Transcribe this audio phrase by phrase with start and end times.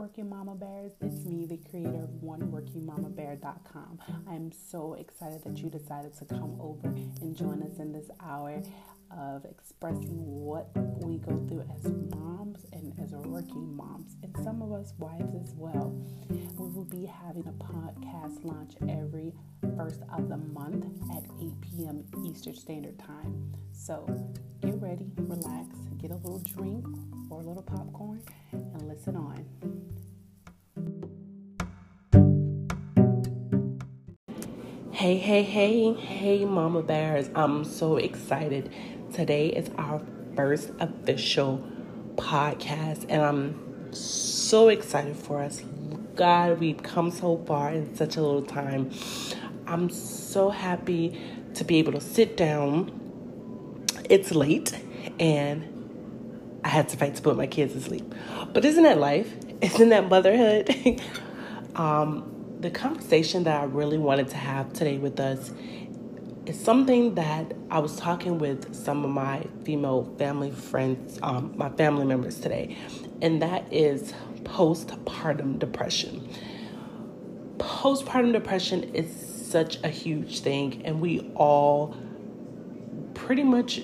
[0.00, 0.92] Working Mama Bears?
[1.02, 3.98] It's me, the creator of OneWorkingMamaBear.com.
[4.26, 8.08] I am so excited that you decided to come over and join us in this
[8.18, 8.62] hour
[9.14, 10.70] of expressing what
[11.04, 11.84] we go through as
[12.16, 15.94] moms and as working moms, and some of us wives as well.
[16.30, 19.34] We will be having a podcast launch every
[19.76, 22.06] first of the month at 8 p.m.
[22.24, 23.52] Eastern Standard Time.
[23.72, 24.06] So
[24.62, 26.86] get ready, relax, get a little drink
[27.28, 28.22] or a little popcorn,
[28.80, 29.44] and listen on.
[34.90, 37.30] Hey, hey, hey, hey, Mama Bears.
[37.34, 38.70] I'm so excited.
[39.12, 40.02] Today is our
[40.36, 41.66] first official
[42.16, 45.62] podcast, and I'm so excited for us.
[46.16, 48.90] God, we've come so far in such a little time.
[49.66, 51.18] I'm so happy
[51.54, 53.86] to be able to sit down.
[54.08, 54.78] It's late,
[55.18, 55.69] and
[56.64, 58.14] I had to fight to put my kids to sleep.
[58.52, 59.32] But isn't that life?
[59.60, 61.02] Isn't that motherhood?
[61.74, 65.52] um, the conversation that I really wanted to have today with us
[66.46, 71.68] is something that I was talking with some of my female family friends, um, my
[71.70, 72.76] family members today,
[73.20, 76.28] and that is postpartum depression.
[77.58, 79.14] Postpartum depression is
[79.50, 81.96] such a huge thing, and we all
[83.14, 83.82] pretty much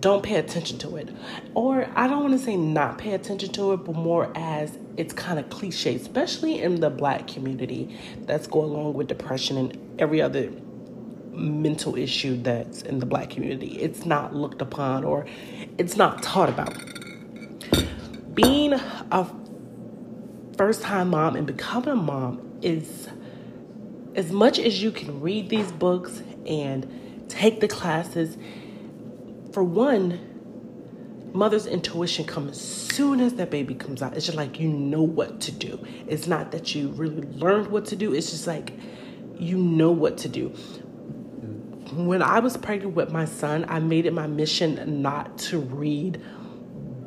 [0.00, 1.08] don't pay attention to it.
[1.54, 5.12] Or I don't want to say not pay attention to it, but more as it's
[5.12, 10.20] kind of cliche, especially in the black community that's go along with depression and every
[10.20, 10.50] other
[11.32, 13.78] mental issue that's in the black community.
[13.78, 15.26] It's not looked upon or
[15.78, 16.74] it's not taught about.
[18.34, 19.26] Being a
[20.56, 23.08] first time mom and becoming a mom is
[24.14, 28.36] as much as you can read these books and take the classes
[29.56, 30.20] for one,
[31.32, 34.14] mother's intuition comes as soon as that baby comes out.
[34.14, 35.82] It's just like you know what to do.
[36.06, 38.74] It's not that you really learned what to do, it's just like
[39.38, 40.48] you know what to do.
[41.94, 46.20] When I was pregnant with my son, I made it my mission not to read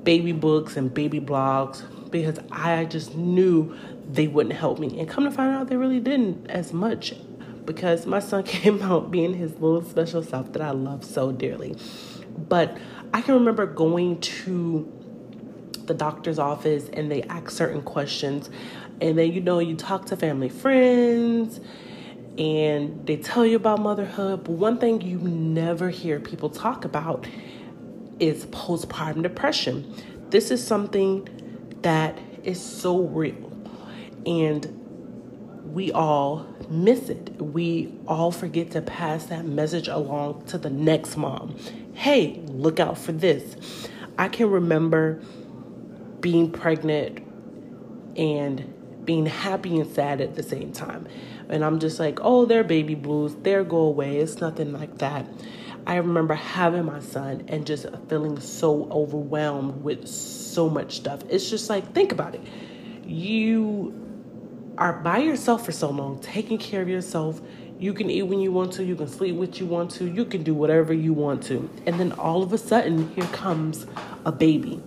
[0.03, 3.77] baby books and baby blogs because I just knew
[4.09, 4.99] they wouldn't help me.
[4.99, 7.13] And come to find out, they really didn't as much
[7.65, 11.75] because my son came out being his little special self that I love so dearly.
[12.47, 12.77] But
[13.13, 14.91] I can remember going to
[15.85, 18.49] the doctor's office and they ask certain questions.
[19.01, 21.59] And then, you know, you talk to family friends
[22.37, 24.45] and they tell you about motherhood.
[24.45, 27.27] But one thing you never hear people talk about
[28.19, 29.93] is postpartum depression.
[30.29, 31.27] This is something
[31.81, 33.51] that is so real.
[34.25, 34.75] And
[35.73, 37.41] we all miss it.
[37.41, 41.55] We all forget to pass that message along to the next mom
[41.99, 43.89] hey, look out for this.
[44.17, 45.21] I can remember
[46.21, 47.19] being pregnant
[48.15, 48.73] and
[49.03, 51.09] being happy and sad at the same time.
[51.49, 54.15] And I'm just like, oh, they're baby blues, they're go away.
[54.19, 55.27] It's nothing like that.
[55.85, 61.21] I remember having my son and just feeling so overwhelmed with so much stuff.
[61.27, 62.41] It's just like, think about it.
[63.05, 63.93] You
[64.77, 67.41] are by yourself for so long, taking care of yourself,
[67.79, 70.25] you can eat when you want to, you can sleep what you want to, you
[70.25, 71.69] can do whatever you want to.
[71.85, 73.87] And then all of a sudden, here comes
[74.25, 74.83] a baby.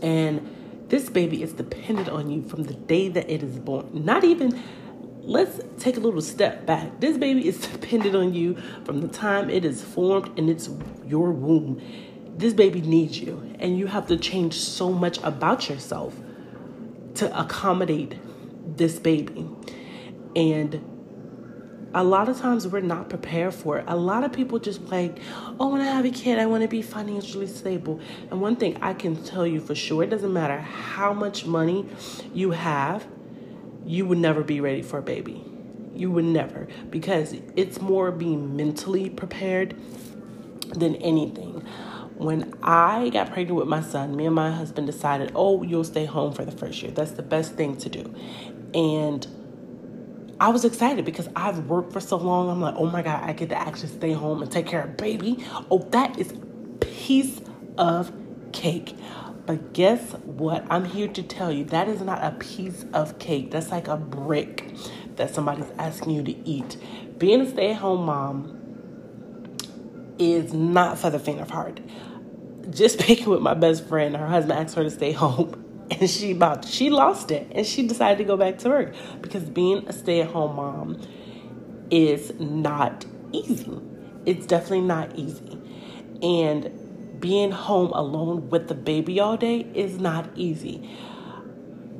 [0.00, 3.90] And this baby is dependent on you from the day that it is born.
[3.92, 4.58] Not even,
[5.20, 6.98] let's take a little step back.
[7.00, 10.70] This baby is dependent on you from the time it is formed in its
[11.06, 11.82] your womb.
[12.38, 16.16] This baby needs you, and you have to change so much about yourself
[17.16, 18.14] to accommodate
[18.76, 19.46] this baby.
[20.36, 20.80] And
[21.94, 23.84] a lot of times we're not prepared for it.
[23.88, 25.18] A lot of people just like,
[25.58, 28.00] oh, when I have a kid, I want to be financially stable.
[28.30, 31.88] And one thing I can tell you for sure, it doesn't matter how much money
[32.34, 33.06] you have,
[33.86, 35.44] you would never be ready for a baby.
[35.94, 39.74] You would never, because it's more being mentally prepared
[40.74, 41.66] than anything.
[42.16, 46.04] When I got pregnant with my son, me and my husband decided, oh, you'll stay
[46.04, 46.90] home for the first year.
[46.90, 48.14] That's the best thing to do.
[48.74, 49.26] And
[50.40, 52.48] I was excited because I've worked for so long.
[52.48, 54.96] I'm like, oh my God, I get to actually stay home and take care of
[54.96, 55.44] baby.
[55.70, 56.32] Oh, that is
[56.80, 57.40] piece
[57.76, 58.12] of
[58.52, 58.94] cake.
[59.46, 60.64] But guess what?
[60.70, 63.50] I'm here to tell you that is not a piece of cake.
[63.50, 64.74] That's like a brick
[65.16, 66.76] that somebody's asking you to eat.
[67.18, 68.68] Being a stay at home mom
[70.18, 71.80] is not for the faint of heart.
[72.70, 75.64] Just speaking with my best friend, her husband asked her to stay home
[76.00, 77.50] and she about she lost it.
[77.52, 78.94] And she decided to go back to work.
[79.20, 81.00] Because being a stay-at-home mom
[81.90, 83.80] is not easy.
[84.26, 85.58] It's definitely not easy.
[86.22, 90.88] And being home alone with the baby all day is not easy.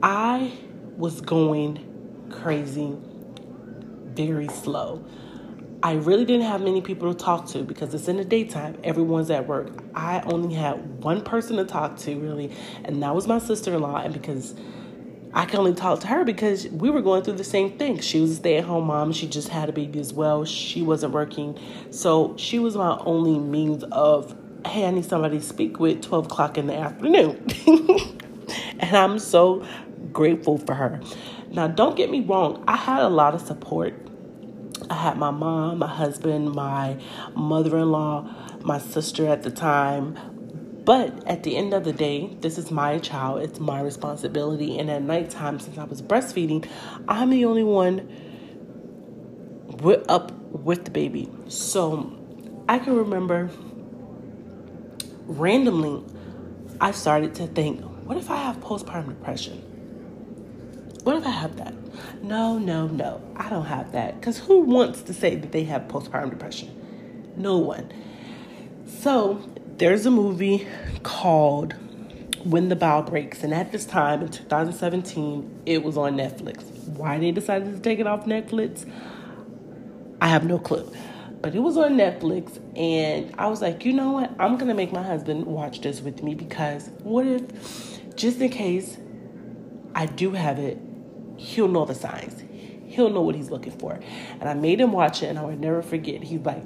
[0.03, 0.53] I
[0.97, 2.97] was going crazy
[4.19, 5.05] very slow.
[5.81, 8.77] I really didn't have many people to talk to because it's in the daytime.
[8.83, 9.71] Everyone's at work.
[9.95, 12.51] I only had one person to talk to, really,
[12.85, 13.97] and that was my sister in law.
[13.97, 14.57] And because
[15.33, 18.01] I could only talk to her because we were going through the same thing.
[18.01, 19.13] She was a stay at home mom.
[19.13, 20.45] She just had a baby as well.
[20.45, 21.57] She wasn't working.
[21.91, 24.37] So she was my only means of,
[24.67, 27.47] hey, I need somebody to speak with 12 o'clock in the afternoon.
[28.81, 29.65] and I'm so
[30.13, 31.01] grateful for her.
[31.51, 34.08] Now, don't get me wrong, I had a lot of support
[34.91, 36.99] I had my mom, my husband, my
[37.35, 38.29] mother in law,
[38.63, 40.19] my sister at the time.
[40.85, 44.79] But at the end of the day, this is my child, it's my responsibility.
[44.79, 46.67] And at nighttime, since I was breastfeeding,
[47.07, 48.09] I'm the only one
[49.81, 51.29] with, up with the baby.
[51.49, 52.19] So
[52.69, 53.51] I can remember
[55.27, 56.03] randomly,
[56.81, 59.59] I started to think, what if I have postpartum depression?
[61.05, 61.75] What if I have that?
[62.23, 63.21] No, no, no.
[63.37, 64.21] I don't have that.
[64.21, 66.75] Because who wants to say that they have postpartum depression?
[67.37, 67.93] No one.
[68.87, 69.43] So
[69.77, 70.67] there's a movie
[71.03, 71.75] called
[72.45, 73.45] When the Bough Breaks.
[73.45, 76.65] And at this time in 2017, it was on Netflix.
[76.89, 78.91] Why they decided to take it off Netflix,
[80.21, 80.91] I have no clue.
[81.41, 84.33] But it was on Netflix, and I was like, you know what?
[84.41, 88.99] I'm to make my husband watch this with me because what if, just in case
[89.95, 90.81] I do have it,
[91.39, 92.43] he'll know the signs.
[92.87, 93.99] He'll know what he's looking for.
[94.41, 96.23] And I made him watch it, and I would never forget.
[96.23, 96.63] He's like,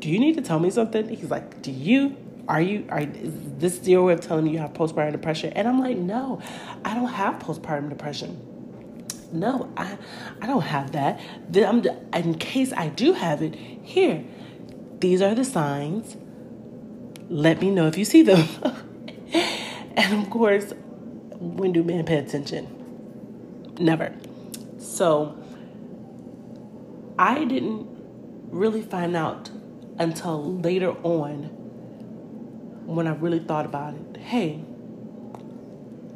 [0.00, 2.16] "Do you need to tell me something?" He's like, "Do you?
[2.48, 2.84] Are you?
[2.88, 5.96] Are is this your way of telling me you have postpartum depression?" And I'm like,
[5.96, 6.40] "No,
[6.84, 8.48] I don't have postpartum depression."
[9.32, 9.96] No, I,
[10.42, 11.18] I don't have that.
[11.56, 11.82] I'm,
[12.12, 14.24] in case I do have it, here,
[15.00, 16.16] these are the signs.
[17.30, 18.46] Let me know if you see them.
[19.96, 20.74] and of course,
[21.38, 22.81] when do men pay attention?
[23.78, 24.12] Never.
[24.78, 25.36] So
[27.18, 27.86] I didn't
[28.50, 29.50] really find out
[29.98, 31.44] until later on
[32.86, 34.18] when I really thought about it.
[34.18, 34.62] Hey,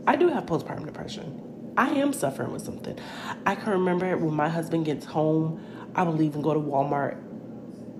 [0.06, 1.72] I do have postpartum depression.
[1.76, 2.98] I am suffering with something.
[3.44, 5.62] I can remember when my husband gets home,
[5.94, 7.16] I will leave and go to Walmart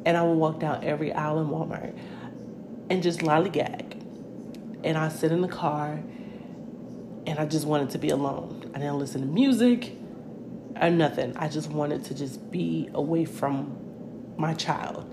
[0.06, 1.97] and I will walk down every aisle in Walmart
[2.88, 4.03] and just lollygag.
[4.85, 6.00] And I sit in the car
[7.26, 8.56] and I just wanted to be alone.
[8.76, 9.96] I didn't listen to music
[10.78, 11.34] or nothing.
[11.38, 13.75] I just wanted to just be away from
[14.37, 15.11] my child.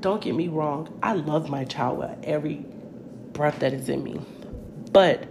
[0.00, 2.66] Don't get me wrong, I love my child with every
[3.34, 4.20] breath that is in me.
[4.90, 5.28] But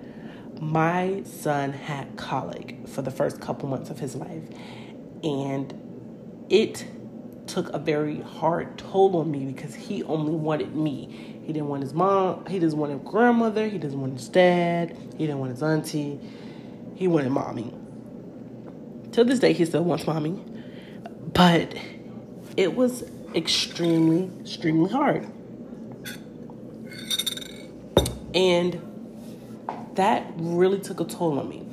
[0.62, 4.44] my son had colic for the first couple months of his life,
[5.22, 6.88] and it
[7.48, 11.42] took a very hard toll on me because he only wanted me.
[11.44, 12.46] He didn't want his mom.
[12.46, 13.68] He didn't want his grandmother.
[13.68, 14.98] He didn't want his dad.
[15.18, 16.18] He didn't want his auntie.
[16.98, 17.72] He wanted mommy.
[19.12, 20.44] To this day, he still wants mommy.
[21.34, 21.76] But
[22.58, 23.04] it was
[23.36, 25.28] extremely, extremely hard.
[28.34, 28.82] And
[29.94, 31.68] that really took a toll on me.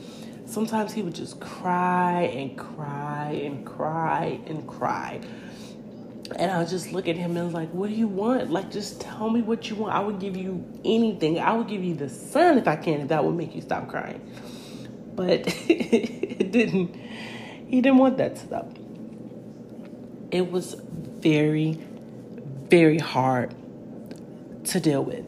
[0.45, 5.21] Sometimes he would just cry and cry and cry and cry
[6.37, 8.51] and I just look at him and was like, what do you want?
[8.51, 9.95] Like, just tell me what you want.
[9.95, 11.39] I would give you anything.
[11.39, 13.89] I would give you the sun if I can, if that would make you stop
[13.89, 14.21] crying.
[15.15, 16.95] But it didn't,
[17.67, 18.67] he didn't want that stuff.
[20.31, 20.75] It was
[21.21, 21.79] very,
[22.69, 23.55] very hard
[24.65, 25.25] to deal with.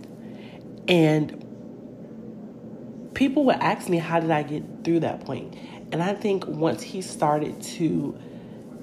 [0.88, 1.43] And
[3.14, 5.57] people would ask me, how did I get through that point?
[5.93, 8.19] And I think once he started to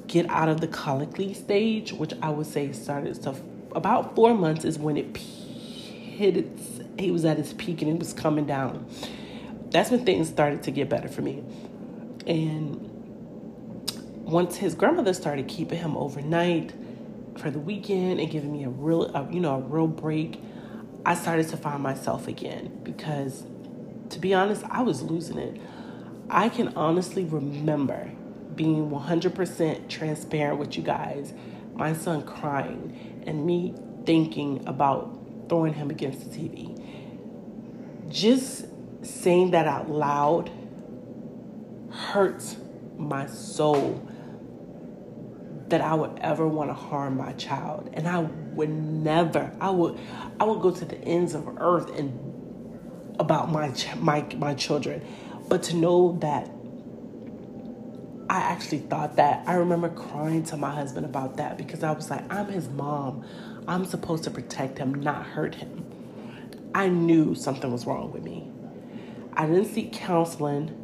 [0.08, 3.36] get out of the colically stage, which I would say started so
[3.76, 8.00] about four months is when it hit its he was at its peak and it
[8.00, 8.86] was coming down.
[9.74, 11.44] That's when things started to get better for me.
[12.28, 12.90] And
[14.24, 16.72] once his grandmother started keeping him overnight
[17.38, 20.40] for the weekend and giving me a real a, you know a real break,
[21.08, 23.44] I started to find myself again because
[24.12, 25.60] to be honest, I was losing it.
[26.30, 28.12] I can honestly remember
[28.56, 31.34] being 100% transparent with you guys,
[31.74, 33.74] my son crying, and me
[34.06, 36.80] thinking about throwing him against the TV.
[38.10, 38.68] Just
[39.04, 40.50] saying that out loud
[41.92, 42.58] hurts
[42.98, 44.08] my soul
[45.68, 47.90] that I would ever want to harm my child.
[47.94, 50.00] And I would never, I would
[50.40, 55.06] I would go to the ends of earth and about my my my children.
[55.48, 56.50] But to know that
[58.30, 59.44] I actually thought that.
[59.48, 63.26] I remember crying to my husband about that because I was like, I'm his mom.
[63.68, 65.86] I'm supposed to protect him, not hurt him.
[66.74, 68.50] I knew something was wrong with me.
[69.36, 70.84] I didn't seek counseling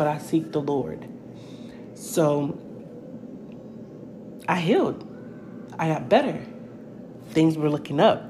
[0.00, 1.06] but I seek the Lord.
[1.92, 2.58] So
[4.48, 5.06] I healed.
[5.78, 6.42] I got better.
[7.32, 8.24] Things were looking up.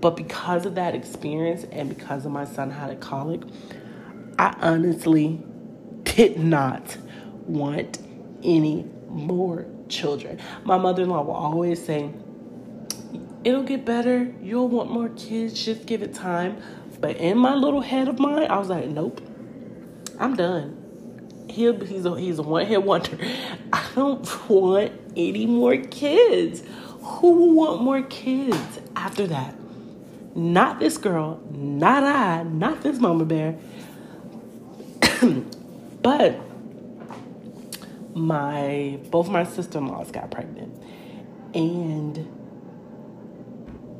[0.00, 3.42] But because of that experience and because of my son had a colic,
[4.38, 5.42] I honestly
[6.04, 6.96] did not
[7.46, 7.98] want
[8.44, 10.38] any more children.
[10.62, 12.12] My mother in law will always say,
[13.42, 14.32] It'll get better.
[14.42, 15.64] You'll want more kids.
[15.64, 16.60] Just give it time.
[17.00, 19.20] But in my little head of mine, I was like, Nope,
[20.18, 20.82] I'm done.
[21.50, 23.18] He'll, he's a, he's a one hit wonder.
[23.72, 26.62] I don't want any more kids.
[27.00, 29.54] Who will want more kids after that?
[30.34, 33.56] Not this girl, not I, not this mama bear.
[36.02, 36.38] but
[38.14, 40.72] my both my sister-in-laws got pregnant
[41.54, 42.28] and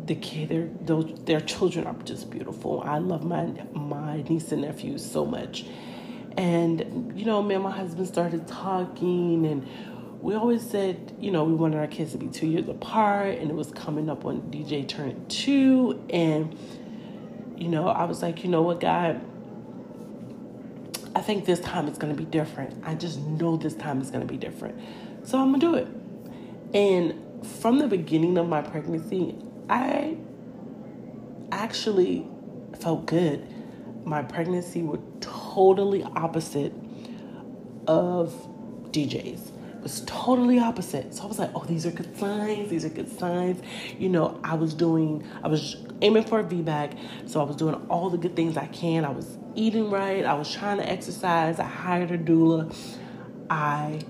[0.06, 5.04] the kid their their children are just beautiful i love my my niece and nephews
[5.04, 5.66] so much
[6.36, 9.66] and you know me and my husband started talking and
[10.20, 13.50] we always said you know we wanted our kids to be two years apart and
[13.50, 16.56] it was coming up when dj turned two and
[17.56, 19.20] you know i was like you know what god
[21.16, 22.84] I think this time it's to be different.
[22.84, 24.78] I just know this time is to be different.
[25.26, 25.88] So I'm to do it.
[26.74, 29.34] And from the beginning of my pregnancy,
[29.68, 30.16] I
[31.52, 32.26] actually
[32.78, 33.46] felt good.
[34.04, 36.72] My pregnancy was totally opposite
[37.88, 38.32] of
[38.90, 39.50] DJ's.
[39.50, 41.14] It was totally opposite.
[41.14, 42.70] So I was like, oh, these are good signs.
[42.70, 43.62] These are good signs.
[43.98, 46.96] You know, I was doing, I was aiming for a VBAC.
[47.28, 49.04] So I was doing all the good things I can.
[49.04, 50.24] I was eating right.
[50.24, 51.58] I was trying to exercise.
[51.58, 52.74] I hired a doula.
[53.50, 54.00] I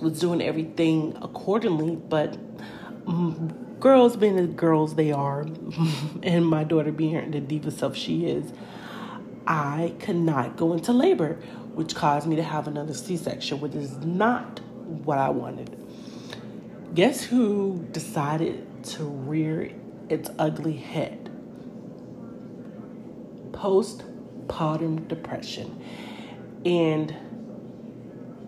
[0.00, 2.36] was doing everything accordingly, but
[3.82, 5.46] girls being the girls they are,
[6.22, 8.52] and my daughter being the diva self she is,
[9.46, 11.34] I could not go into labor,
[11.74, 14.60] which caused me to have another C section, which is not
[15.04, 15.76] what I wanted.
[16.94, 19.72] Guess who decided to rear
[20.08, 21.22] its ugly head?
[23.62, 25.80] postpartum depression.
[26.64, 27.14] And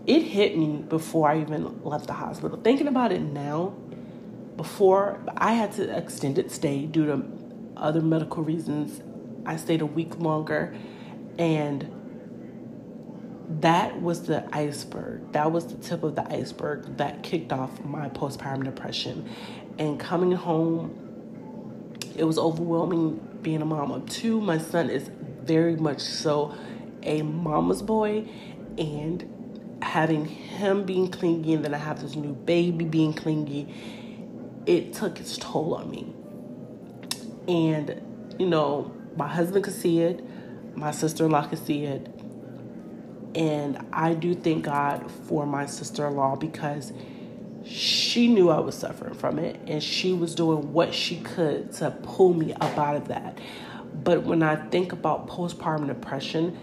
[0.06, 2.58] it hit me before I even left the hospital.
[2.62, 3.74] Thinking about it now,
[4.56, 7.24] before I had to extended stay due to
[7.76, 9.02] other medical reasons,
[9.46, 10.74] I stayed a week longer
[11.38, 11.90] and
[13.60, 15.32] that was the iceberg.
[15.32, 19.28] That was the tip of the iceberg that kicked off my postpartum depression.
[19.78, 24.40] And coming home, it was overwhelming being a mom of two.
[24.40, 25.10] My son is
[25.42, 26.54] very much so
[27.02, 28.26] a mama's boy,
[28.78, 33.68] and having him being clingy, and then I have this new baby being clingy,
[34.66, 36.12] it took its toll on me.
[37.46, 40.24] And, you know, my husband could see it,
[40.76, 42.08] my sister in law could see it.
[43.34, 46.92] And I do thank God for my sister in law because
[47.64, 51.90] she knew I was suffering from it and she was doing what she could to
[51.90, 53.38] pull me up out of that.
[53.92, 56.58] But when I think about postpartum depression,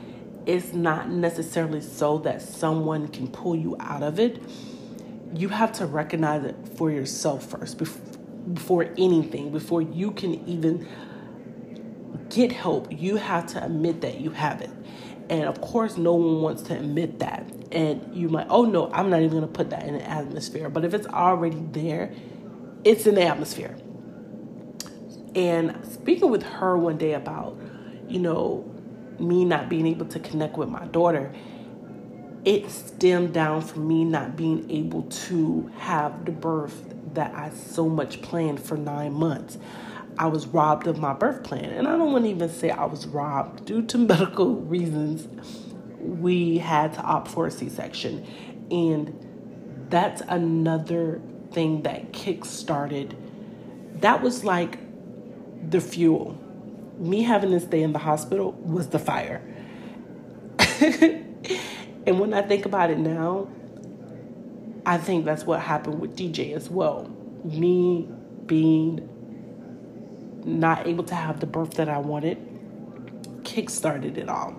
[0.46, 4.42] it's not necessarily so that someone can pull you out of it.
[5.34, 7.78] You have to recognize it for yourself first
[8.54, 10.88] before anything, before you can even
[12.30, 12.88] get help.
[12.92, 14.70] You have to admit that you have it.
[15.30, 17.50] And of course, no one wants to admit that.
[17.72, 20.70] And you might, oh no, I'm not even going to put that in the atmosphere.
[20.70, 22.14] But if it's already there,
[22.84, 23.78] it's in the atmosphere.
[25.34, 27.58] And speaking with her one day about,
[28.10, 28.70] you know,
[29.20, 31.32] me not being able to connect with my daughter,
[32.44, 37.88] it stemmed down from me not being able to have the birth that I so
[37.88, 39.58] much planned for nine months.
[40.18, 41.66] I was robbed of my birth plan.
[41.72, 45.28] And I don't want to even say I was robbed due to medical reasons.
[46.00, 48.26] We had to opt for a C section.
[48.72, 51.22] And that's another
[51.52, 53.16] thing that kick started.
[54.02, 54.80] That was like
[55.70, 56.38] the fuel.
[56.98, 59.42] Me having to stay in the hospital was the fire.
[62.06, 63.48] and when I think about it now,
[64.86, 67.10] I think that's what happened with DJ as well.
[67.44, 68.08] Me
[68.46, 69.08] being
[70.44, 72.38] not able to have the birth that I wanted
[73.44, 74.56] kickstarted it all.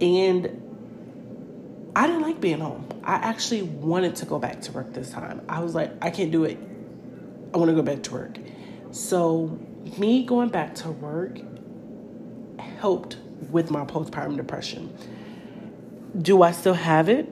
[0.00, 0.60] And
[1.96, 2.88] I didn't like being home.
[3.04, 5.42] I actually wanted to go back to work this time.
[5.48, 6.58] I was like, I can't do it.
[7.52, 8.38] I want to go back to work.
[8.90, 9.58] So,
[9.98, 11.38] me going back to work
[12.80, 13.16] helped
[13.50, 14.96] with my postpartum depression.
[16.20, 17.28] Do I still have it?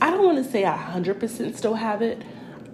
[0.00, 2.22] I don't want to say I 100% still have it.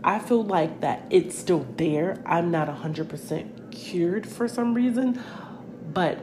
[0.05, 2.23] I feel like that it's still there.
[2.25, 5.23] I'm not 100% cured for some reason,
[5.93, 6.19] but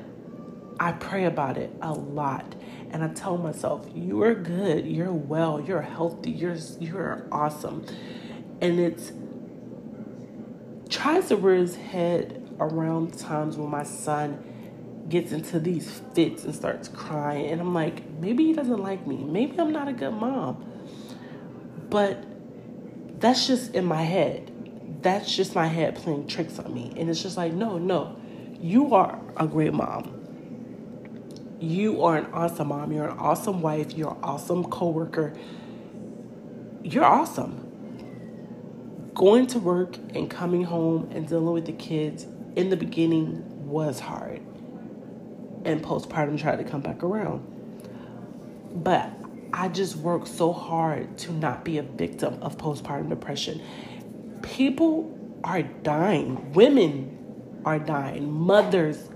[0.79, 2.55] I pray about it a lot.
[2.91, 7.85] And I tell myself, you are good, you're well, you're healthy, you're you're awesome.
[8.61, 9.11] And it's
[10.89, 14.54] tries to rear his head around times when my son
[15.09, 17.51] gets into these fits and starts crying.
[17.51, 19.17] And I'm like, maybe he doesn't like me.
[19.17, 20.65] Maybe I'm not a good mom.
[21.89, 22.23] But
[23.19, 24.51] that's just in my head.
[25.01, 26.93] That's just my head playing tricks on me.
[26.97, 28.17] And it's just like, no, no,
[28.59, 30.11] you are a great mom.
[31.59, 32.91] You are an awesome mom.
[32.91, 33.93] You're an awesome wife.
[33.93, 35.33] You're an awesome coworker.
[36.83, 37.61] You're awesome.
[39.13, 43.99] Going to work and coming home and dealing with the kids in the beginning was
[43.99, 44.41] hard.
[45.65, 47.43] And postpartum tried to come back around.
[48.83, 49.11] But
[49.51, 53.61] I just worked so hard to not be a victim of postpartum depression.
[54.41, 56.53] People are dying.
[56.53, 58.31] Women are dying.
[58.31, 59.09] Mothers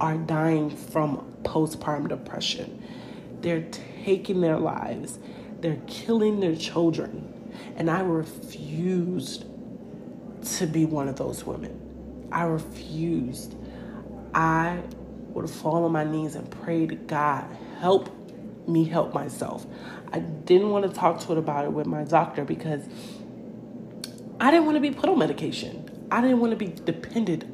[0.00, 2.82] are dying from postpartum depression.
[3.40, 3.66] They're
[4.04, 5.18] taking their lives,
[5.60, 7.28] they're killing their children.
[7.76, 9.44] And I refused
[10.56, 12.28] to be one of those women.
[12.32, 13.54] I refused.
[14.34, 14.82] I
[15.34, 17.44] would fall on my knees and pray to God,
[17.80, 18.10] help
[18.68, 19.66] me help myself.
[20.12, 22.82] I didn't want to talk to it about it with my doctor because
[24.40, 25.88] I didn't want to be put on medication.
[26.10, 27.44] I didn't want to be dependent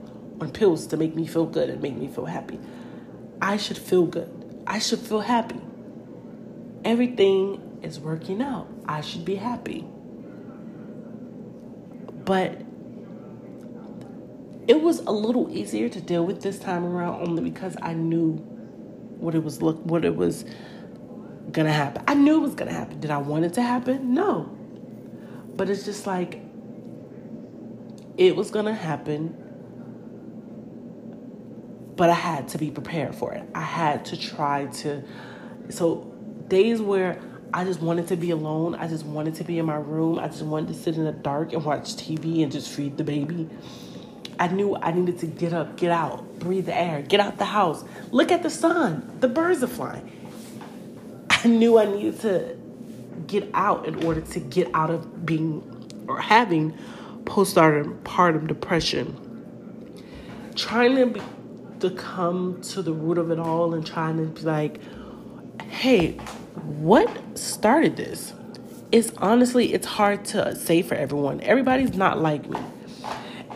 [0.41, 2.59] on pills to make me feel good and make me feel happy.
[3.41, 4.63] I should feel good.
[4.67, 5.61] I should feel happy.
[6.85, 8.69] Everything is working out.
[8.87, 9.87] I should be happy.
[12.25, 12.61] But
[14.69, 18.35] it was a little easier to deal with this time around only because I knew
[19.19, 20.45] what it was look what it was
[21.51, 22.05] gonna happen.
[22.07, 23.01] I knew it was gonna happen.
[23.01, 24.15] Did I want it to happen?
[24.15, 24.55] No.
[25.57, 26.43] But it's just like
[28.17, 29.45] it was gonna happen
[31.99, 33.43] but I had to be prepared for it.
[33.57, 35.03] I had to try to.
[35.69, 36.07] So,
[36.47, 37.21] days where
[37.53, 40.29] I just wanted to be alone, I just wanted to be in my room, I
[40.29, 43.51] just wanted to sit in the dark and watch TV and just feed the baby.
[44.39, 47.45] I knew I needed to get up, get out, breathe the air, get out the
[47.45, 50.13] house, look at the sun, the birds are flying.
[51.31, 52.57] I knew I needed to
[53.27, 55.63] get out in order to get out of being
[56.09, 56.77] or having
[57.25, 59.25] postpartum depression.
[60.55, 61.23] Trying to be,
[61.81, 64.81] to come to the root of it all and trying to be like,
[65.63, 66.13] hey,
[66.63, 68.33] what started this?
[68.91, 71.41] It's honestly, it's hard to say for everyone.
[71.43, 72.59] Everybody's not like me.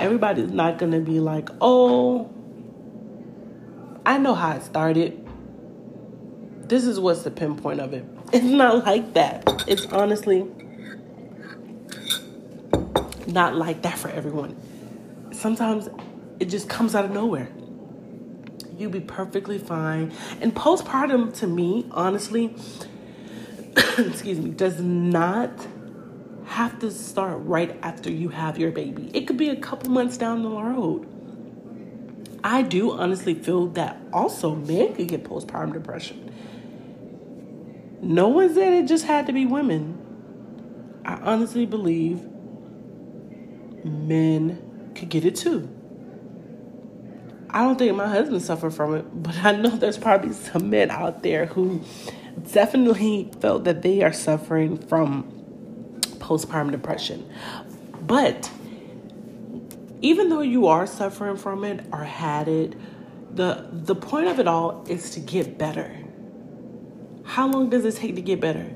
[0.02, 2.30] Everybody's not gonna be like, oh,
[4.04, 5.18] I know how it started.
[6.68, 8.04] This is what's the pinpoint of it.
[8.32, 9.44] It's not like that.
[9.66, 10.46] It's honestly
[13.26, 14.56] not like that for everyone.
[15.32, 15.88] Sometimes
[16.40, 17.48] it just comes out of nowhere
[18.82, 20.12] you'll be perfectly fine.
[20.40, 22.54] And postpartum, to me, honestly,
[23.98, 25.50] excuse me, does not
[26.52, 29.10] have to start right after you have your baby.
[29.14, 31.08] It could be a couple months down the road.
[32.44, 36.30] I do honestly feel that also men could get postpartum depression.
[38.02, 39.98] No one said it just had to be women.
[41.04, 42.20] I honestly believe
[43.84, 45.70] men could get it too.
[47.48, 50.90] I don't think my husband suffered from it, but I know there's probably some men
[50.90, 51.82] out there who
[52.52, 55.41] definitely felt that they are suffering from
[56.22, 57.28] postpartum depression.
[58.00, 58.50] But
[60.00, 62.74] even though you are suffering from it or had it,
[63.34, 65.96] the the point of it all is to get better.
[67.24, 68.70] How long does it take to get better?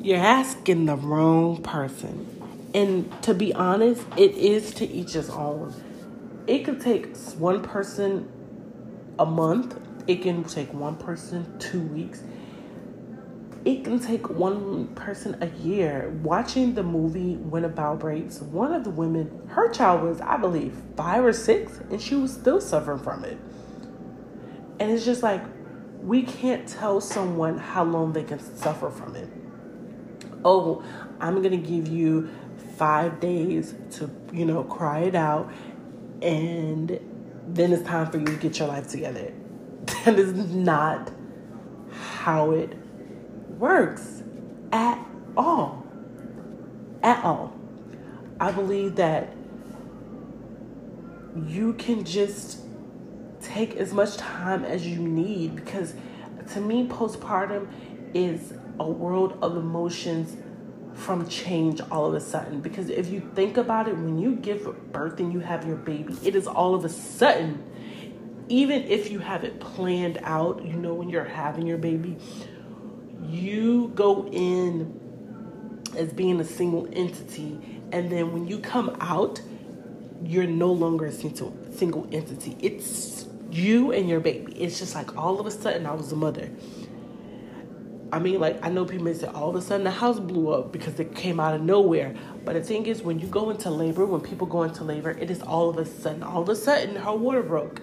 [0.00, 2.26] You're asking the wrong person.
[2.72, 5.74] And to be honest, it is to each his own
[6.50, 8.28] it could take one person
[9.20, 12.22] a month, it can take one person two weeks,
[13.64, 16.10] it can take one person a year.
[16.22, 20.36] Watching the movie When a Bough Breaks, one of the women, her child was, I
[20.38, 23.38] believe, five or six, and she was still suffering from it.
[24.78, 25.42] And it's just like,
[26.00, 29.28] we can't tell someone how long they can suffer from it.
[30.42, 30.82] Oh,
[31.20, 32.30] I'm going to give you
[32.76, 35.52] five days to, you know, cry it out
[36.22, 36.98] and
[37.46, 39.32] then it's time for you to get your life together.
[40.04, 41.10] That is not
[41.92, 42.79] how it
[43.60, 44.22] works
[44.72, 44.98] at
[45.36, 45.86] all.
[47.02, 47.54] At all.
[48.40, 49.36] I believe that
[51.46, 52.60] you can just
[53.42, 55.94] take as much time as you need because
[56.54, 57.68] to me, postpartum
[58.14, 60.36] is a world of emotions
[60.94, 62.60] from change all of a sudden.
[62.60, 66.16] Because if you think about it, when you give birth and you have your baby,
[66.24, 67.62] it is all of a sudden
[68.50, 72.16] even if you have it planned out, you know, when you're having your baby,
[73.22, 74.98] you go in
[75.96, 77.58] as being a single entity,
[77.92, 79.40] and then when you come out,
[80.24, 82.56] you're no longer a single single entity.
[82.60, 84.52] It's you and your baby.
[84.52, 86.50] It's just like all of a sudden I was a mother.
[88.12, 90.72] I mean, like, I know people say all of a sudden the house blew up
[90.72, 92.14] because it came out of nowhere.
[92.44, 95.30] But the thing is, when you go into labor, when people go into labor, it
[95.30, 97.82] is all of a sudden, all of a sudden, her water broke.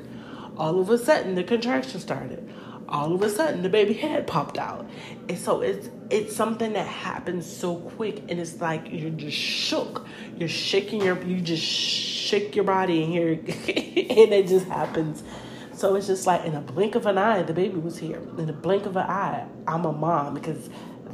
[0.58, 2.50] All of a sudden, the contraction started.
[2.90, 4.90] All of a sudden, the baby head popped out.
[5.28, 10.06] And so it's it's something that happens so quick, and it's like you're just shook.
[10.38, 15.24] You're shaking your, you just shake your body in here, and it just happens
[15.78, 18.20] so it's just like in a blink of an eye, the baby was here.
[18.40, 20.72] In a blink of an eye, I'm a mom because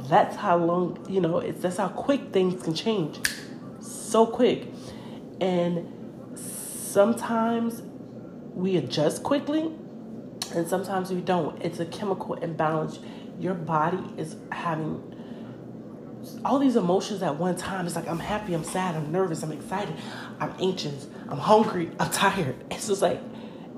[0.08, 3.20] that's how long, you know, it's that's how quick things can change.
[3.82, 4.66] So quick.
[5.38, 7.82] And sometimes
[8.54, 9.70] we adjust quickly
[10.54, 11.60] and sometimes we don't.
[11.62, 12.98] It's a chemical imbalance.
[13.38, 15.14] Your body is having
[16.44, 17.86] all these emotions at one time.
[17.86, 19.94] It's like I'm happy, I'm sad, I'm nervous, I'm excited,
[20.40, 22.56] I'm anxious, I'm hungry, I'm tired.
[22.70, 23.20] It's just like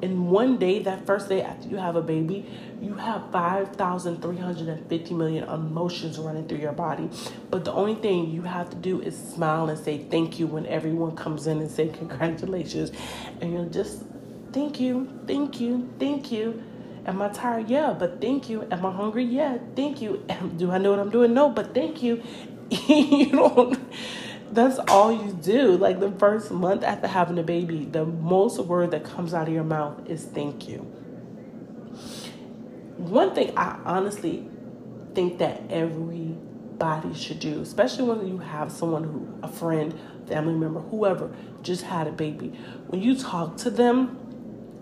[0.02, 2.46] in one day, that first day after you have a baby,
[2.82, 7.08] you have 5,350 million emotions running through your body.
[7.50, 10.66] But the only thing you have to do is smile and say thank you when
[10.66, 12.92] everyone comes in and say congratulations.
[13.40, 14.02] And you're just,
[14.56, 16.62] thank you, thank you, thank you.
[17.04, 17.68] Am I tired?
[17.68, 18.66] Yeah, but thank you.
[18.70, 19.22] Am I hungry?
[19.24, 20.24] Yeah, thank you.
[20.56, 21.34] Do I know what I'm doing?
[21.34, 22.22] No, but thank you.
[22.88, 23.74] you know
[24.50, 25.76] that's all you do.
[25.76, 29.54] Like the first month after having a baby, the most word that comes out of
[29.54, 30.78] your mouth is thank you.
[32.96, 34.48] One thing I honestly
[35.14, 39.94] think that everybody should do, especially when you have someone who, a friend,
[40.26, 41.30] family member, whoever,
[41.62, 42.48] just had a baby,
[42.88, 44.25] when you talk to them,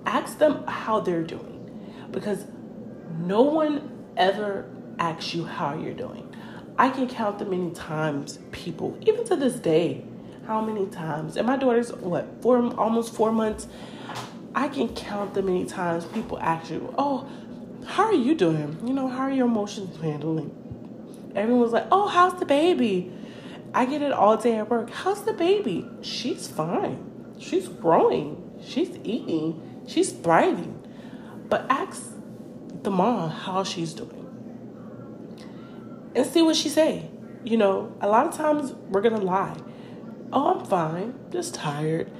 [0.06, 1.50] ask them how they're doing.
[2.10, 2.46] Because
[3.18, 6.34] no one ever asks you how you're doing.
[6.78, 10.04] I can count the many times people, even to this day,
[10.46, 13.68] how many times, and my daughter's what, four, almost four months.
[14.54, 17.28] I can count the many times people ask you, Oh,
[17.86, 18.78] how are you doing?
[18.84, 21.32] You know, how are your emotions handling?
[21.34, 23.12] Everyone's like, Oh, how's the baby?
[23.72, 24.90] I get it all day at work.
[24.90, 25.88] How's the baby?
[26.02, 27.34] She's fine.
[27.38, 28.60] She's growing.
[28.64, 29.73] She's eating.
[29.86, 30.80] She's thriving.
[31.48, 32.12] But ask
[32.82, 34.24] the mom how she's doing
[36.14, 37.10] and see what she say.
[37.44, 39.56] You know, a lot of times we're gonna lie.
[40.32, 42.10] Oh, I'm fine, just tired.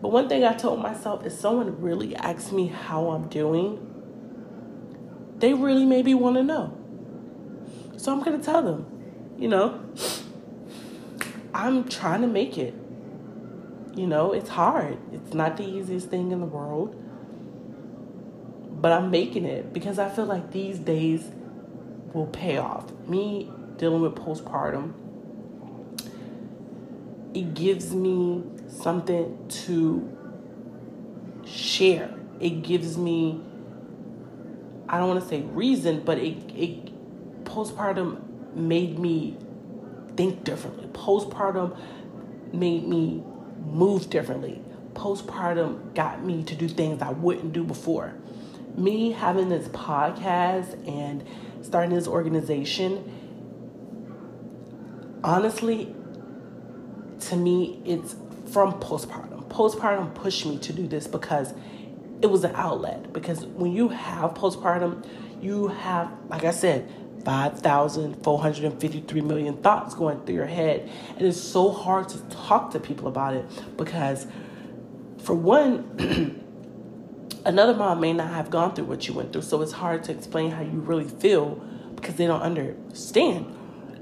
[0.00, 3.90] But one thing I told myself is someone really asks me how I'm doing,
[5.38, 6.76] they really maybe want to know.
[7.96, 8.86] So I'm gonna tell them,
[9.38, 9.80] you know,
[11.54, 12.74] I'm trying to make it.
[13.94, 14.98] You know, it's hard.
[15.12, 17.00] It's not the easiest thing in the world.
[18.84, 21.30] But I'm making it because I feel like these days
[22.12, 22.92] will pay off.
[23.08, 24.92] Me dealing with postpartum,
[27.32, 30.18] it gives me something to
[31.46, 32.12] share.
[32.40, 33.40] It gives me,
[34.86, 38.20] I don't want to say reason, but it, it postpartum
[38.54, 39.38] made me
[40.14, 40.88] think differently.
[40.88, 41.74] Postpartum
[42.52, 43.24] made me
[43.64, 44.60] move differently.
[44.92, 48.12] Postpartum got me to do things I wouldn't do before.
[48.76, 51.24] Me having this podcast and
[51.62, 53.02] starting this organization,
[55.22, 55.94] honestly,
[57.20, 58.16] to me, it's
[58.52, 59.48] from postpartum.
[59.48, 61.54] Postpartum pushed me to do this because
[62.20, 63.12] it was an outlet.
[63.12, 65.06] Because when you have postpartum,
[65.40, 66.90] you have, like I said,
[67.24, 70.90] 5,453 million thoughts going through your head.
[71.16, 74.26] And it's so hard to talk to people about it because,
[75.18, 76.40] for one,
[77.44, 80.12] another mom may not have gone through what you went through, so it's hard to
[80.12, 81.56] explain how you really feel
[81.94, 83.54] because they don't understand.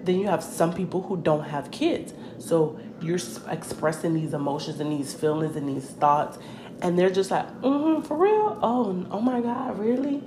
[0.04, 4.92] Then you have some people who don't have kids, so you're expressing these emotions and
[4.92, 6.38] these feelings and these thoughts,
[6.80, 8.58] and they're just like, mm-hmm, for real?
[8.62, 10.22] Oh, oh my God, really?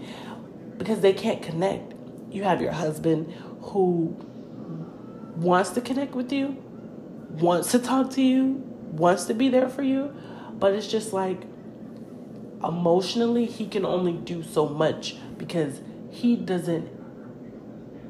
[0.78, 1.94] Because they can't connect.
[2.32, 4.16] You have your husband who
[5.36, 6.62] wants to connect with you,
[7.32, 10.16] wants to talk to you, wants to be there for you,
[10.58, 11.42] but it's just like
[12.64, 16.90] emotionally he can only do so much because he doesn't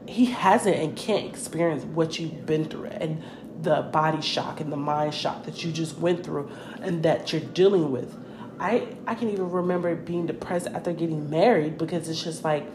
[0.08, 3.21] he hasn't and can't experience what you've been through and
[3.62, 6.49] the body shock and the mind shock that you just went through
[6.81, 8.15] and that you're dealing with.
[8.60, 12.65] I i can even remember being depressed after getting married because it's just like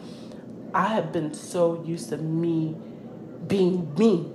[0.75, 2.75] i have been so used to me
[3.47, 4.31] being me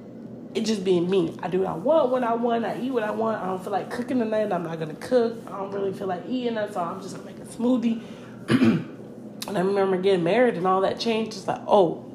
[0.57, 1.37] it just being me.
[1.43, 2.65] I do what I want when I want.
[2.65, 3.43] I eat what I want.
[3.43, 4.51] I don't feel like cooking tonight.
[4.51, 5.37] I'm not gonna cook.
[5.47, 8.01] I don't really feel like eating that, so I'm just gonna make a smoothie.
[8.49, 11.37] and I remember getting married and all that changed.
[11.37, 12.11] It's like, oh,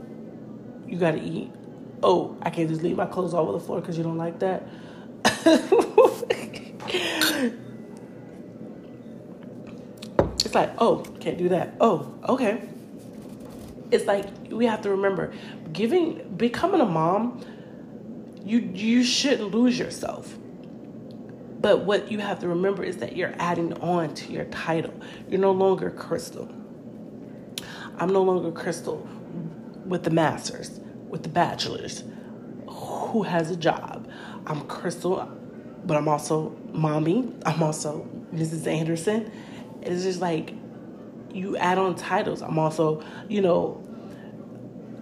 [0.88, 1.52] you got to eat.
[2.02, 4.40] Oh, I can't just leave my clothes all over the floor because you don't like
[4.40, 4.68] that.
[10.44, 11.76] it's like, oh, can't do that.
[11.80, 12.68] Oh, okay.
[13.92, 15.32] It's like we have to remember,
[15.72, 17.46] giving, becoming a mom,
[18.44, 20.38] you you shouldn't lose yourself.
[21.60, 24.94] But what you have to remember is that you're adding on to your title.
[25.30, 26.50] You're no longer Crystal.
[27.98, 29.08] I'm no longer Crystal
[29.86, 32.04] with the masters, with the bachelors,
[32.68, 34.10] who has a job.
[34.48, 35.30] I'm Crystal,
[35.86, 37.32] but I'm also mommy.
[37.46, 38.66] I'm also Mrs.
[38.66, 39.32] Anderson.
[39.84, 40.56] It's just like
[41.32, 42.42] you add on titles.
[42.42, 43.84] I'm also, you know,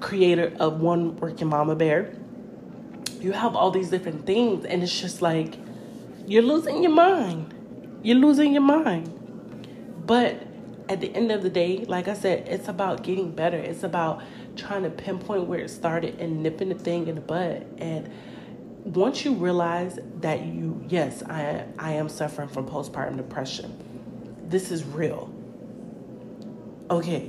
[0.02, 2.19] creator of One Working Mama Bear.
[3.20, 5.58] You have all these different things, and it's just like
[6.26, 7.54] you're losing your mind.
[8.02, 9.16] You're losing your mind.
[10.06, 10.42] But
[10.88, 13.58] at the end of the day, like I said, it's about getting better.
[13.58, 14.24] It's about
[14.56, 17.66] trying to pinpoint where it started and nipping the thing in the bud.
[17.78, 18.10] And
[18.84, 23.78] once you realize that you, yes, I, I am suffering from postpartum depression,
[24.48, 25.32] this is real.
[26.90, 27.28] Okay,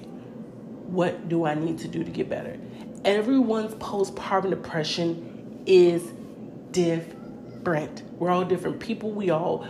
[0.87, 2.59] what do I need to do to get better?
[3.05, 5.30] Everyone's postpartum depression
[5.71, 6.03] is
[6.73, 8.03] different.
[8.19, 9.13] We're all different people.
[9.13, 9.69] We all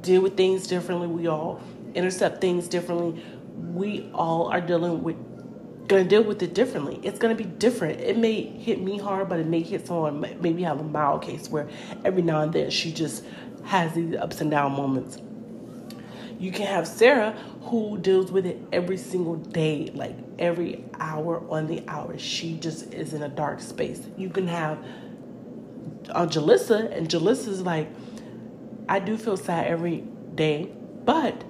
[0.00, 1.08] deal with things differently.
[1.08, 1.60] We all
[1.94, 3.20] intercept things differently.
[3.56, 5.16] We all are dealing with
[5.88, 7.00] gonna deal with it differently.
[7.02, 8.00] It's gonna be different.
[8.00, 10.20] It may hit me hard, but it may hit someone.
[10.40, 11.68] Maybe have a mild case where
[12.04, 13.24] every now and then she just
[13.64, 15.18] has these ups and down moments.
[16.42, 17.30] You can have Sarah
[17.62, 22.18] who deals with it every single day, like every hour on the hour.
[22.18, 24.04] She just is in a dark space.
[24.16, 24.84] You can have
[26.10, 27.88] uh, Jalissa, and Jalissa's like,
[28.88, 30.02] I do feel sad every
[30.34, 30.72] day,
[31.04, 31.44] but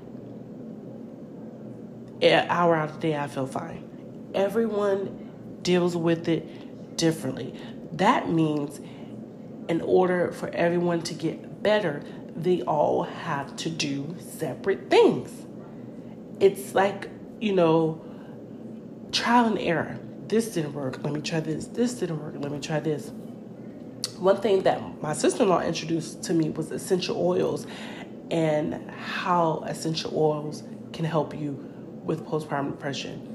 [2.21, 4.31] an hour out of the day, I feel fine.
[4.35, 7.59] Everyone deals with it differently.
[7.93, 8.79] That means,
[9.71, 12.03] in order for everyone to get better,
[12.37, 15.47] they all have to do separate things.
[16.40, 17.09] It's like,
[17.40, 18.03] you know,
[19.12, 19.99] trial and error.
[20.29, 21.03] This didn't work.
[21.03, 21.66] Let me try this.
[21.66, 22.35] This didn't work.
[22.38, 23.11] Let me try this.
[24.18, 27.66] One thing that my sister in law introduced to me was essential oils
[28.31, 31.53] and how essential oils can help you
[32.05, 33.29] with postpartum depression.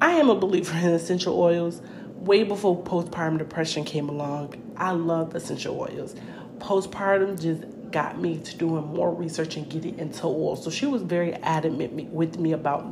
[0.00, 1.80] I am a believer in essential oils.
[2.16, 6.14] Way before postpartum depression came along, I love essential oils.
[6.58, 10.56] Postpartum just got me to doing more research and getting into oil.
[10.56, 12.86] So she was very adamant with me about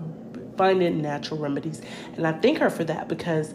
[0.56, 1.82] finding natural remedies.
[2.16, 3.54] And I thank her for that because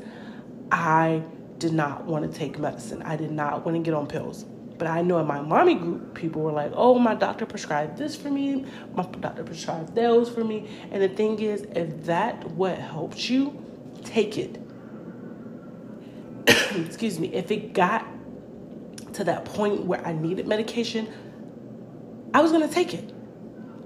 [0.71, 1.23] I
[1.57, 3.01] did not want to take medicine.
[3.03, 4.45] I did not want to get on pills.
[4.77, 8.15] But I know in my mommy group, people were like, oh, my doctor prescribed this
[8.15, 10.69] for me, my doctor prescribed those for me.
[10.91, 13.61] And the thing is, if that what helps you,
[14.05, 14.57] take it.
[16.85, 17.33] Excuse me.
[17.33, 18.07] If it got
[19.13, 21.11] to that point where I needed medication,
[22.33, 23.13] I was gonna take it.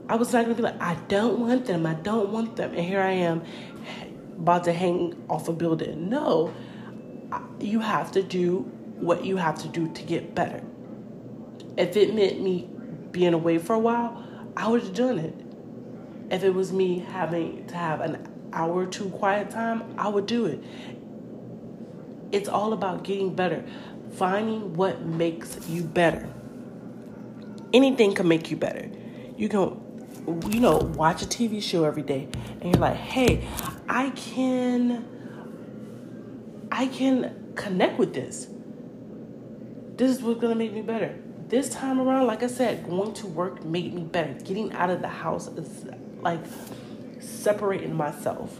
[0.09, 2.71] I was not gonna be like, I don't want them, I don't want them.
[2.71, 3.43] And here I am
[4.37, 6.09] about to hang off a building.
[6.09, 6.53] No,
[7.59, 8.59] you have to do
[8.97, 10.61] what you have to do to get better.
[11.77, 12.69] If it meant me
[13.11, 14.23] being away for a while,
[14.57, 15.33] I would have done it.
[16.29, 20.25] If it was me having to have an hour or two quiet time, I would
[20.25, 20.63] do it.
[22.31, 23.63] It's all about getting better,
[24.15, 26.27] finding what makes you better.
[27.73, 28.89] Anything can make you better.
[29.35, 29.81] You can,
[30.51, 32.27] you know, watch a TV show every day,
[32.61, 33.47] and you're like, hey,
[33.89, 35.05] I can,
[36.71, 38.47] I can connect with this.
[39.95, 41.19] This is what's gonna make me better
[41.53, 44.33] this time around, like I said, going to work made me better.
[44.33, 45.85] Getting out of the house is
[46.21, 46.43] like
[47.19, 48.59] separating myself.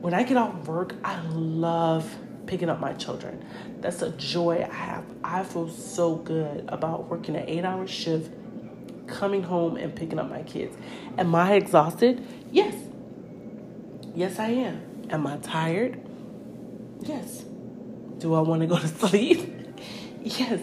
[0.00, 2.12] When I get off work, I love
[2.46, 3.44] picking up my children.
[3.80, 5.04] That's a joy I have.
[5.24, 8.30] I feel so good about working an eight hour shift,
[9.06, 10.76] coming home and picking up my kids.
[11.18, 12.24] Am I exhausted?
[12.50, 12.74] Yes.
[14.14, 15.06] Yes, I am.
[15.10, 16.00] Am I tired?
[17.00, 17.44] Yes.
[18.18, 19.52] Do I want to go to sleep?
[20.22, 20.60] yes.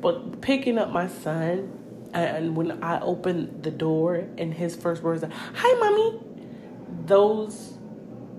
[0.00, 1.80] But picking up my son,
[2.12, 6.20] and when I opened the door, and his first words are, Hi, mommy.
[7.06, 7.74] Those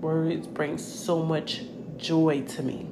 [0.00, 1.62] words bring so much
[1.98, 2.88] joy to me.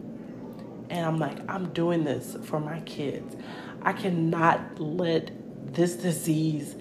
[0.91, 3.37] And I'm like, I'm doing this for my kids.
[3.83, 5.31] I cannot let
[5.75, 6.77] this disease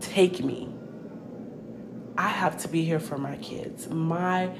[0.00, 0.68] take me.
[2.18, 3.88] I have to be here for my kids.
[3.88, 4.50] My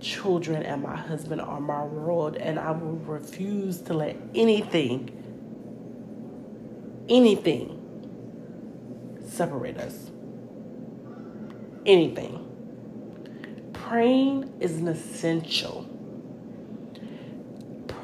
[0.00, 5.10] children and my husband are my world, and I will refuse to let anything
[7.08, 7.76] anything
[9.26, 10.10] separate us.
[11.86, 12.64] anything.
[13.72, 15.89] Praying is an essential.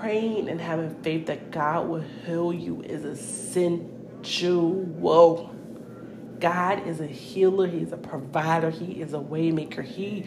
[0.06, 4.70] Praying and having faith that God will heal you is essential.
[4.70, 5.50] Whoa.
[6.38, 7.66] God is a healer.
[7.66, 8.70] He's a provider.
[8.70, 9.82] He is a waymaker.
[9.82, 10.24] He,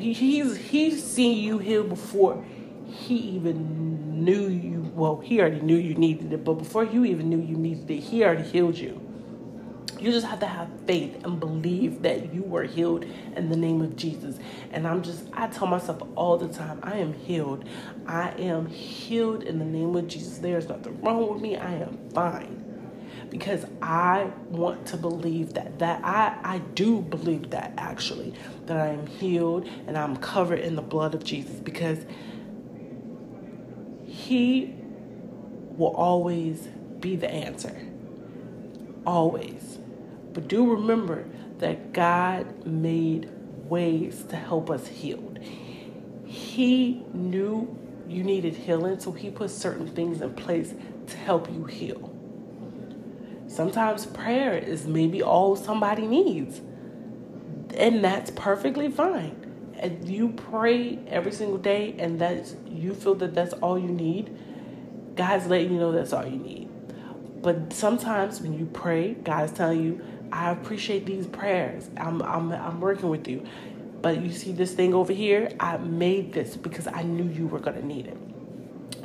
[0.00, 2.42] he he's he's seen you heal before
[2.86, 4.90] he even knew you.
[4.94, 8.00] Well, he already knew you needed it, but before you even knew you needed it,
[8.00, 9.05] he already healed you.
[10.06, 13.82] You just have to have faith and believe that you were healed in the name
[13.82, 14.38] of Jesus.
[14.70, 17.68] And I'm just, I tell myself all the time, I am healed.
[18.06, 20.38] I am healed in the name of Jesus.
[20.38, 21.56] There's nothing wrong with me.
[21.56, 22.62] I am fine.
[23.30, 28.32] Because I want to believe that that I I do believe that actually
[28.66, 31.98] that I am healed and I'm covered in the blood of Jesus because
[34.06, 34.72] he
[35.70, 36.68] will always
[37.00, 37.76] be the answer.
[39.04, 39.80] Always.
[40.36, 41.24] But do remember
[41.60, 43.30] that God made
[43.70, 45.38] ways to help us healed.
[46.26, 47.74] He knew
[48.06, 50.74] you needed healing, so He put certain things in place
[51.06, 52.14] to help you heal.
[53.46, 56.60] Sometimes prayer is maybe all somebody needs,
[57.74, 59.72] and that's perfectly fine.
[59.78, 64.36] And you pray every single day, and that's you feel that that's all you need.
[65.14, 66.68] God's letting you know that's all you need.
[67.40, 71.88] But sometimes when you pray, God is telling you, I appreciate these prayers.
[71.96, 73.44] I'm, I'm, I'm working with you.
[74.02, 75.50] But you see this thing over here?
[75.58, 78.16] I made this because I knew you were going to need it.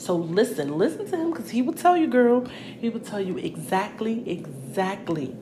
[0.01, 2.45] So listen, listen to him because he will tell you, girl.
[2.79, 5.35] He will tell you exactly, exactly,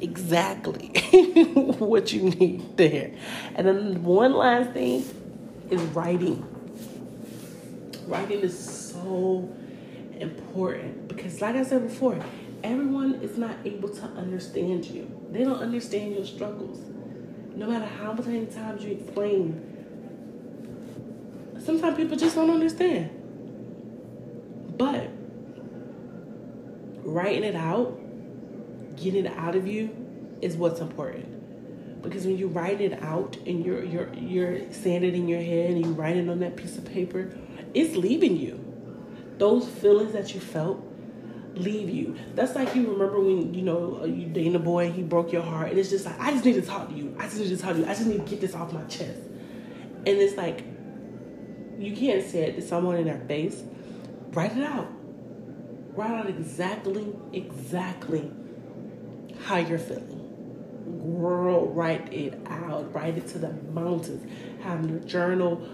[0.00, 0.88] exactly
[1.78, 3.12] what you need there.
[3.54, 5.04] And then one last thing
[5.70, 6.44] is writing.
[8.06, 9.48] Writing is so
[10.18, 12.18] important because, like I said before,
[12.62, 15.10] everyone is not able to understand you.
[15.30, 16.80] They don't understand your struggles.
[17.54, 19.60] No matter how many times you explain,
[21.64, 23.10] sometimes people just don't understand.
[24.76, 25.10] But
[27.02, 27.98] writing it out,
[28.96, 29.90] getting it out of you
[30.40, 32.02] is what's important.
[32.02, 35.70] Because when you write it out and you're you're you're saying it in your head
[35.70, 37.30] and you write it on that piece of paper,
[37.74, 38.58] it's leaving you.
[39.36, 40.82] Those feelings that you felt,
[41.54, 42.16] leave you.
[42.34, 45.32] That's like you remember when you know uh, you dating a boy and he broke
[45.32, 47.14] your heart, and it's just like I just need to talk to you.
[47.18, 47.84] I just need to talk to you.
[47.84, 49.20] I just need to get this off my chest.
[50.06, 50.64] And it's like
[51.78, 53.62] you can't say it to someone in their face.
[54.32, 54.88] Write it out.
[55.94, 58.30] Write out exactly, exactly
[59.44, 60.18] how you're feeling.
[61.20, 62.94] Girl, write it out.
[62.94, 64.26] Write it to the mountains.
[64.62, 65.66] Have your journal,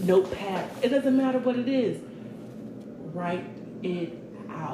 [0.00, 0.68] notepad.
[0.82, 2.00] It doesn't matter what it is.
[3.12, 3.46] Write
[3.82, 4.23] it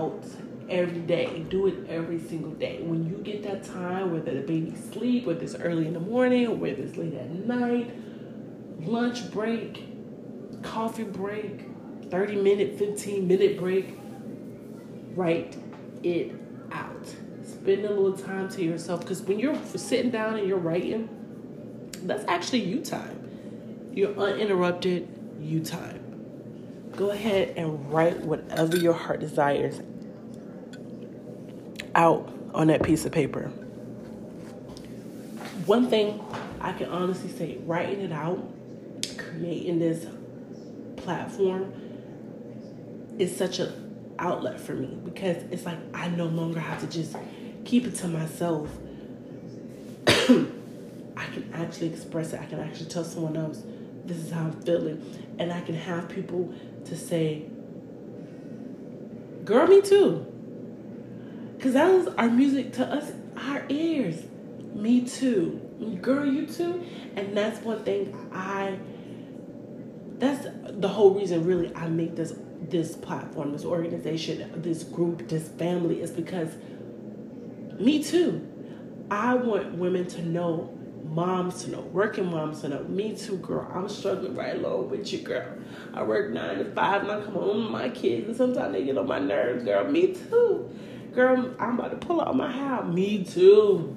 [0.00, 0.24] out
[0.68, 1.44] every day.
[1.48, 2.80] Do it every single day.
[2.82, 6.60] When you get that time, whether the baby sleep, whether it's early in the morning,
[6.60, 7.90] whether it's late at night,
[8.80, 11.66] lunch break, coffee break,
[12.10, 13.94] 30 minute, 15 minute break,
[15.14, 15.56] write
[16.02, 16.32] it
[16.72, 17.06] out.
[17.44, 21.08] Spend a little time to yourself because when you're sitting down and you're writing,
[22.04, 23.16] that's actually you time.
[23.92, 25.08] Your uninterrupted
[25.40, 25.98] you time.
[26.96, 29.80] Go ahead and write whatever your heart desires
[31.94, 33.46] out on that piece of paper.
[35.66, 36.20] One thing
[36.60, 38.42] I can honestly say, writing it out,
[39.16, 40.06] creating this
[40.96, 41.72] platform
[43.18, 47.16] is such an outlet for me because it's like I no longer have to just
[47.64, 48.68] keep it to myself.
[50.06, 52.40] I can actually express it.
[52.40, 53.62] I can actually tell someone else
[54.04, 55.02] this is how I'm feeling.
[55.38, 56.52] And I can have people
[56.86, 57.44] to say,
[59.44, 60.29] girl, me too.
[61.60, 64.22] Because that was our music to us, our ears.
[64.72, 65.60] Me too.
[66.00, 66.82] Girl, you too.
[67.16, 68.78] And that's one thing I,
[70.16, 72.32] that's the whole reason really I make this
[72.62, 76.48] this platform, this organization, this group, this family is because
[77.78, 78.48] me too.
[79.10, 80.74] I want women to know
[81.04, 82.84] moms to know, working moms to know.
[82.84, 83.70] Me too, girl.
[83.74, 85.58] I'm struggling right along with you, girl.
[85.92, 88.82] I work nine to five and I come home with my kids, and sometimes they
[88.82, 89.84] get on my nerves, girl.
[89.84, 90.74] Me too.
[91.12, 92.82] Girl, I'm about to pull out my hair.
[92.84, 93.96] Me too.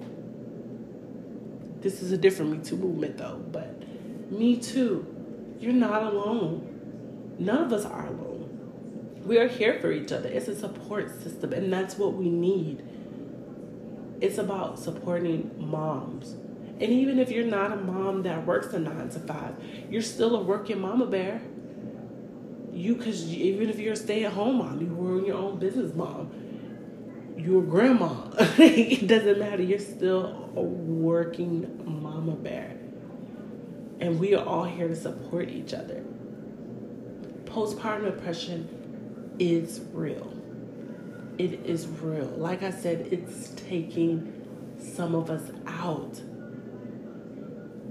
[1.82, 3.84] This is a different Me Too movement, though, but
[4.32, 5.06] me too.
[5.60, 7.36] You're not alone.
[7.40, 9.20] None of us are alone.
[9.26, 10.30] We are here for each other.
[10.30, 12.84] It's a support system, and that's what we need.
[14.22, 16.36] It's about supporting moms
[16.80, 19.56] and even if you're not a mom that works a nine to five,
[19.90, 21.42] you're still a working mama bear.
[22.72, 25.94] You, because even if you're a stay at home mom, you were your own business
[25.94, 26.32] mom,
[27.44, 28.14] you're a grandma.
[28.58, 29.62] it doesn't matter.
[29.62, 32.78] You're still a working mama Bear.
[34.00, 36.04] And we are all here to support each other.
[37.46, 40.34] Postpartum depression is real.
[41.38, 42.28] It is real.
[42.38, 46.22] Like I said, it's taking some of us out.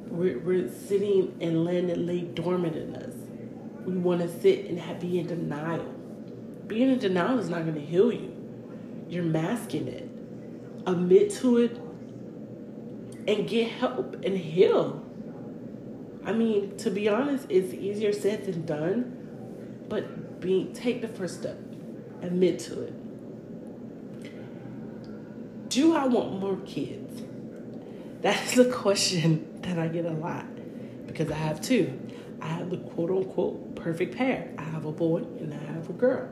[0.09, 3.15] We're, we're sitting and letting it lay dormant in us.
[3.85, 5.85] We want to sit and be in denial.
[6.67, 8.32] Being in denial is not going to heal you.
[9.13, 10.09] You're masking it.
[10.87, 11.77] Admit to it
[13.29, 15.05] and get help and heal.
[16.25, 21.41] I mean, to be honest, it's easier said than done, but being take the first
[21.41, 21.59] step.
[22.23, 22.95] Admit to it.
[25.69, 27.23] Do I want more kids?
[28.23, 30.47] That's a question that I get a lot
[31.07, 32.01] because I have two.
[32.41, 34.55] I have the quote unquote perfect pair.
[34.57, 36.31] I have a boy and I have a girl.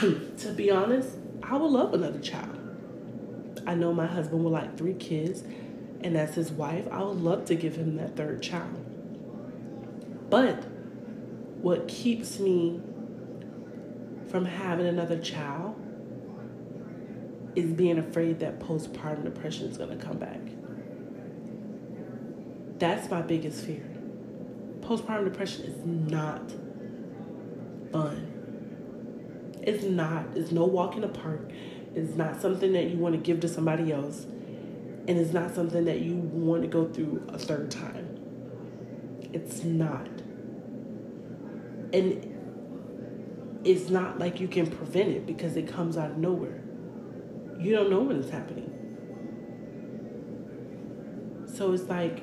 [0.38, 2.56] to be honest, I would love another child.
[3.66, 5.42] I know my husband would like three kids,
[6.00, 8.86] and as his wife, I would love to give him that third child.
[10.30, 10.64] But
[11.60, 12.80] what keeps me
[14.28, 15.76] from having another child
[17.54, 20.40] is being afraid that postpartum depression is going to come back.
[22.78, 23.84] That's my biggest fear.
[24.80, 26.50] Postpartum depression is not
[27.92, 28.39] fun.
[29.62, 30.24] It's not.
[30.34, 31.50] It's no walk in the park.
[31.94, 34.24] It's not something that you want to give to somebody else.
[34.24, 38.18] And it's not something that you want to go through a third time.
[39.32, 40.06] It's not.
[41.92, 46.62] And it's not like you can prevent it because it comes out of nowhere.
[47.58, 48.68] You don't know when it's happening.
[51.52, 52.22] So it's like,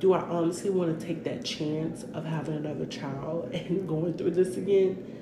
[0.00, 4.32] do I honestly want to take that chance of having another child and going through
[4.32, 5.13] this again?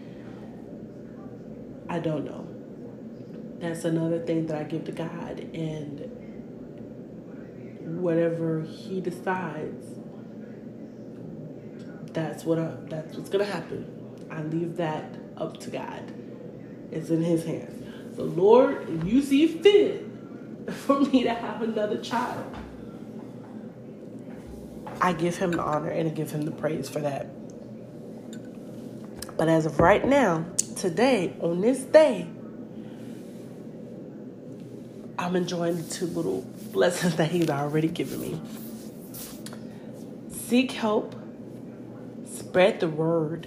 [1.92, 2.48] I don't know.
[3.60, 6.24] That's another thing that I give to God, and
[8.00, 9.86] whatever He decides,
[12.12, 14.26] that's what I, that's what's gonna happen.
[14.30, 15.04] I leave that
[15.36, 16.14] up to God.
[16.90, 18.16] It's in His hands.
[18.16, 20.06] So, Lord, you see fit
[20.70, 22.56] for me to have another child,
[25.02, 27.28] I give Him the honor and I give Him the praise for that.
[29.36, 32.26] But as of right now, today, on this day,
[35.18, 36.42] I'm enjoying the two little
[36.72, 38.40] blessings that He's already given me.
[40.30, 41.14] Seek help,
[42.26, 43.46] spread the word.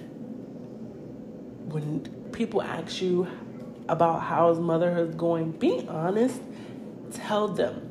[1.70, 2.02] When
[2.32, 3.28] people ask you
[3.90, 6.42] about how his motherhood is going, be honest.
[7.12, 7.82] Tell them.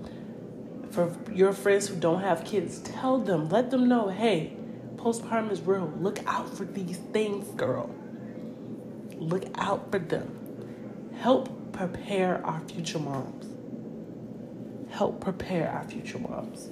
[0.91, 3.49] For your friends who don't have kids, tell them.
[3.49, 4.57] Let them know, hey,
[4.97, 5.93] postpartum is real.
[6.01, 7.91] Look out for these things, girl.
[9.25, 11.11] Look out for them.
[11.19, 13.47] Help prepare our future moms.
[14.93, 16.69] Help prepare our future moms.